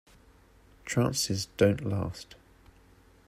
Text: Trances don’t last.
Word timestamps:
Trances 0.83 1.45
don’t 1.57 1.85
last. 1.85 2.33